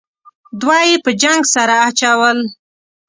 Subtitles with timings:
[0.61, 2.37] دوه یې په جنگ سره اچول.